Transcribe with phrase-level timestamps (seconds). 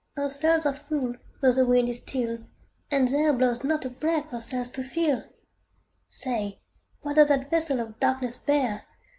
[0.15, 1.13] Her sails are full,
[1.43, 2.39] though the wind is still,
[2.89, 5.25] And there blows not a breath her sails to fill!
[6.07, 6.59] Say,
[7.03, 8.85] what doth that vessel of darkness bear?